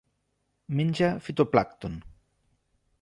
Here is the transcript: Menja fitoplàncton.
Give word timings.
Menja 0.79 1.09
fitoplàncton. 1.27 2.01